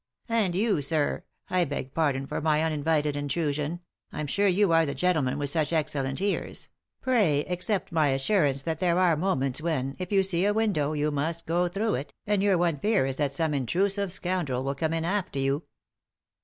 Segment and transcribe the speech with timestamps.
[0.29, 3.81] And you, sir, I beg pardon for my uninvited intrusion—
[4.11, 6.69] I am sure you are the gentle man with such excellent ears
[7.03, 10.55] 1— pray accept my assur ance that there are moments when, if you see a
[10.55, 14.63] window, you must go through it, and your one fear is that some intrusive scoundrel
[14.63, 15.65] will come in after you."